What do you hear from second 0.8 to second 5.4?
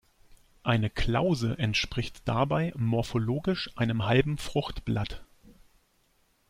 Klause entspricht dabei morphologisch einem halben Fruchtblatt.